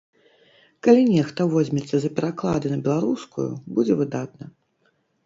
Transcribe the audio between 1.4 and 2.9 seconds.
возьмецца за пераклады на